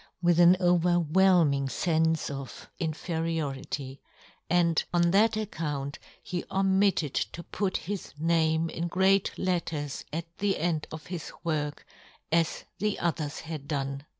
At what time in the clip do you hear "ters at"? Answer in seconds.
9.67-10.25